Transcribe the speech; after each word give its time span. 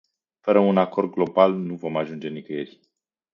Fără 0.39 0.57
un 0.59 0.77
acord 0.77 1.11
global, 1.11 1.53
nu 1.53 1.75
vom 1.75 1.97
ajunge 1.97 2.29
nicăieri. 2.29 2.79